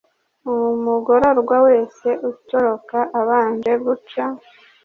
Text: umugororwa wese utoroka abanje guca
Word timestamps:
umugororwa 0.51 1.55
wese 1.67 2.07
utoroka 2.31 2.99
abanje 3.19 3.71
guca 3.85 4.25